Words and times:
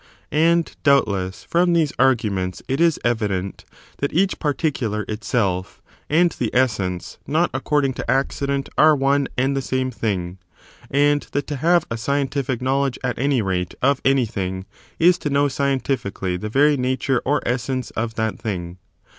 And, 0.33 0.75
doubtless, 0.81 1.43
from 1.43 1.73
these 1.73 1.91
argu 1.99 2.31
ments 2.31 2.63
it 2.67 2.81
is 2.81 2.99
evident 3.05 3.65
that 3.99 4.11
each 4.11 4.39
particular 4.39 5.05
itself, 5.07 5.79
and 6.09 6.31
the 6.31 6.49
essence, 6.55 7.19
not 7.27 7.51
according 7.53 7.93
to 7.93 8.09
accident 8.09 8.67
are 8.79 8.95
one 8.95 9.27
and 9.37 9.55
the 9.55 9.61
same 9.61 9.91
thing, 9.91 10.39
and 10.89 11.27
that 11.33 11.45
to 11.45 11.55
have 11.57 11.85
a 11.91 11.97
scientific 11.97 12.63
knowledge, 12.63 12.97
at 13.03 13.19
any 13.19 13.43
rate, 13.43 13.75
of 13.83 14.01
anything 14.03 14.65
is 14.97 15.19
to 15.19 15.29
know 15.29 15.47
scientifically 15.47 16.35
the 16.35 16.49
very 16.49 16.77
nature 16.77 17.21
or 17.23 17.39
essence 17.47 17.91
of 17.91 18.15
that 18.15 18.39
thing. 18.39 18.79